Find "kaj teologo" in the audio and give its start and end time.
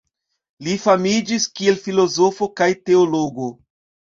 2.63-3.53